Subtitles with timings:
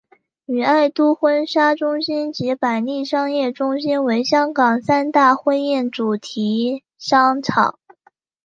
[0.47, 7.77] 与爱都婚纱中心及百利商业中心为香港三大婚宴主题商场。